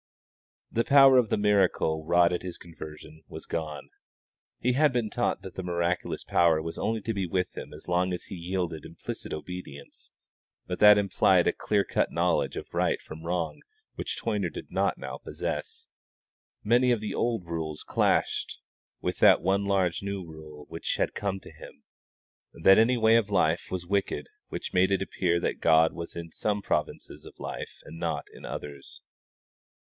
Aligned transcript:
The 0.71 0.85
power 0.85 1.17
of 1.17 1.29
the 1.29 1.37
miracle 1.37 2.05
wrought 2.05 2.31
at 2.33 2.41
his 2.43 2.57
conversion 2.57 3.23
was 3.27 3.45
gone; 3.45 3.89
he 4.57 4.71
had 4.71 4.91
been 4.93 5.11
taught 5.11 5.41
that 5.43 5.53
the 5.55 5.61
miraculous 5.63 6.23
power 6.23 6.59
was 6.59 6.79
only 6.79 7.01
to 7.01 7.13
be 7.13 7.27
with 7.27 7.55
him 7.55 7.71
as 7.73 7.87
long 7.89 8.13
as 8.13 8.23
he 8.23 8.35
yielded 8.35 8.83
implicit 8.85 9.31
obedience, 9.33 10.11
but 10.65 10.79
that 10.79 10.97
implied 10.97 11.45
a 11.45 11.51
clear 11.53 11.83
cut 11.83 12.11
knowledge 12.11 12.55
of 12.55 12.73
right 12.73 12.99
from 13.01 13.23
wrong 13.25 13.61
which 13.95 14.17
Toyner 14.19 14.49
did 14.51 14.71
not 14.71 14.97
now 14.97 15.17
possess; 15.17 15.87
many 16.63 16.91
of 16.91 17.01
the 17.01 17.13
old 17.13 17.45
rules 17.45 17.83
clashed 17.83 18.59
with 19.01 19.19
that 19.19 19.41
one 19.41 19.65
large 19.65 20.01
new 20.01 20.25
rule 20.25 20.65
which 20.69 20.95
had 20.95 21.13
come 21.13 21.39
to 21.41 21.51
him 21.51 21.83
that 22.53 22.79
any 22.79 22.97
way 22.97 23.17
of 23.17 23.29
life 23.29 23.69
was 23.69 23.85
wicked 23.85 24.29
which 24.47 24.73
made 24.73 24.91
it 24.91 25.01
appear 25.01 25.39
that 25.39 25.59
God 25.59 25.93
was 25.93 26.15
in 26.15 26.31
some 26.31 26.61
provinces 26.61 27.25
of 27.25 27.39
life 27.39 27.81
and 27.83 27.99
not 27.99 28.25
in 28.33 28.45
others. 28.45 29.01